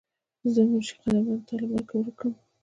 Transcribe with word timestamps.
زۀ 0.53 0.61
منشي 0.69 0.93
قدرمند 0.99 1.43
تا 1.47 1.53
لۀ 1.61 1.65
ملکه 1.71 1.93
ورک 1.97 2.15
کړم 2.19 2.33